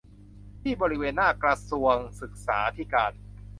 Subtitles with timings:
[0.61, 3.13] ที่บริเวณหน้ากระทรวงศึกษาธิการ